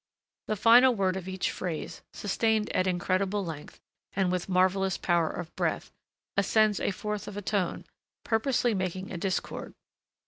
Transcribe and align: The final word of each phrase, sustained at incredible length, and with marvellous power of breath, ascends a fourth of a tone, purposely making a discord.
The 0.47 0.55
final 0.55 0.95
word 0.95 1.15
of 1.15 1.27
each 1.27 1.51
phrase, 1.51 2.01
sustained 2.11 2.71
at 2.75 2.87
incredible 2.87 3.45
length, 3.45 3.79
and 4.13 4.31
with 4.31 4.49
marvellous 4.49 4.97
power 4.97 5.29
of 5.29 5.55
breath, 5.55 5.91
ascends 6.35 6.79
a 6.79 6.89
fourth 6.89 7.27
of 7.27 7.37
a 7.37 7.41
tone, 7.43 7.85
purposely 8.23 8.73
making 8.73 9.11
a 9.11 9.17
discord. 9.19 9.75